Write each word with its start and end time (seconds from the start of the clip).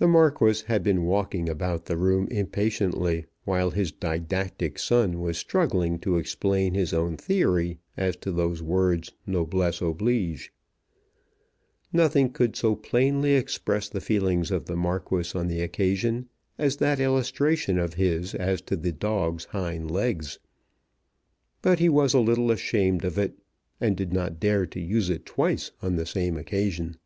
The 0.00 0.08
Marquis 0.08 0.64
had 0.66 0.82
been 0.82 1.04
walking 1.04 1.48
about 1.48 1.84
the 1.84 1.96
room 1.96 2.26
impatiently, 2.32 3.26
while 3.44 3.70
his 3.70 3.92
didactic 3.92 4.76
son 4.76 5.20
was 5.20 5.38
struggling 5.38 6.00
to 6.00 6.16
explain 6.16 6.74
his 6.74 6.92
own 6.92 7.16
theory 7.16 7.78
as 7.96 8.16
to 8.16 8.32
those 8.32 8.60
words 8.60 9.12
noblesse 9.24 9.80
oblige. 9.80 10.52
Nothing 11.92 12.32
could 12.32 12.56
so 12.56 12.74
plainly 12.74 13.34
express 13.36 13.88
the 13.88 14.00
feelings 14.00 14.50
of 14.50 14.64
the 14.64 14.74
Marquis 14.74 15.30
on 15.36 15.46
the 15.46 15.60
occasion 15.62 16.28
as 16.58 16.78
that 16.78 16.98
illustration 16.98 17.78
of 17.78 17.94
his 17.94 18.34
as 18.34 18.60
to 18.62 18.74
the 18.74 18.90
dog's 18.90 19.44
hind 19.44 19.92
legs. 19.92 20.40
But 21.62 21.78
he 21.78 21.88
was 21.88 22.14
a 22.14 22.18
little 22.20 22.50
ashamed 22.50 23.04
of 23.04 23.16
it, 23.16 23.34
and 23.80 23.96
did 23.96 24.12
not 24.12 24.40
dare 24.40 24.66
to 24.66 24.80
use 24.80 25.08
it 25.08 25.24
twice 25.24 25.70
on 25.82 25.94
the 25.94 26.04
same 26.06 26.36
occasion. 26.36 26.96